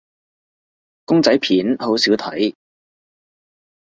[1.05, 2.55] 公仔片好少睇